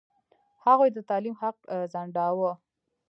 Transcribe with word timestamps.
هغوی 0.65 0.89
د 0.93 0.97
تعلیم 1.09 1.35
حق 1.41 1.57
ځنډاوه. 1.93 2.51